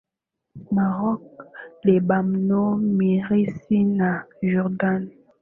morocco 0.75 1.41
lebanon 1.85 2.75
misiri 2.97 3.79
na 3.97 4.09
jordan 4.51 5.01